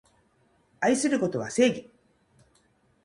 [0.79, 1.91] 愛することは正義